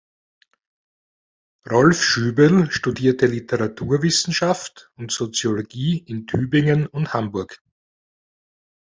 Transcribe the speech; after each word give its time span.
Rolf 1.69 2.01
Schübel 2.01 2.71
studierte 2.71 3.27
Literaturwissenschaft 3.27 4.91
und 4.95 5.11
Soziologie 5.11 5.99
in 5.99 6.25
Tübingen 6.25 6.87
und 6.87 7.13
Hamburg. 7.13 7.61